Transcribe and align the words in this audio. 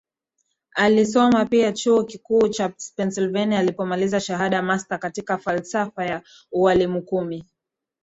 Alisoma 0.75 1.45
pia 1.45 1.71
Chuo 1.73 2.03
Kikuu 2.03 2.47
cha 2.49 2.71
Pennsylvania 2.95 3.59
alipomaliza 3.59 4.19
shahada 4.19 4.61
master 4.61 4.99
katika 4.99 5.37
falsafa 5.37 6.05
na 6.05 6.21
ualimukumi 6.51 7.43